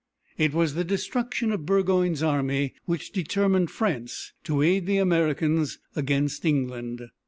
It 0.35 0.51
was 0.55 0.73
the 0.73 0.83
destruction 0.83 1.51
of 1.51 1.67
Burgoyne's 1.67 2.23
army 2.23 2.73
which 2.85 3.11
determined 3.11 3.69
France 3.69 4.33
to 4.45 4.63
aid 4.63 4.87
the 4.87 4.97
Americans 4.97 5.77
against 5.95 6.43
England. 6.43 7.03